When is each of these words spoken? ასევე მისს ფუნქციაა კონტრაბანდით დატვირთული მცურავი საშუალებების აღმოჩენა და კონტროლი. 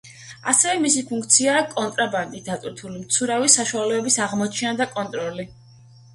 ასევე 0.51 0.77
მისს 0.85 1.03
ფუნქციაა 1.11 1.65
კონტრაბანდით 1.73 2.47
დატვირთული 2.49 3.03
მცურავი 3.03 3.53
საშუალებების 3.59 4.19
აღმოჩენა 4.27 4.75
და 4.83 4.91
კონტროლი. 4.97 5.49